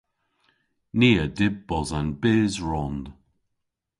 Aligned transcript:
Ni 0.97 1.11
a 1.23 1.25
dyb 1.37 1.55
bos 1.67 1.89
an 1.99 2.07
bys 2.21 2.55
rond. 2.67 3.05